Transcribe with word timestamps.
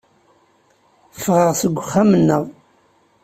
Ffɣeɣ 1.15 1.51
seg 1.61 1.73
uxxam-nneɣ. 1.81 2.43